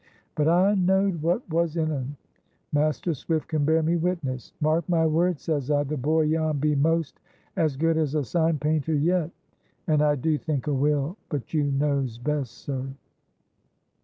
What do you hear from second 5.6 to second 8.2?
I, 'the boy Jan be 'most as good as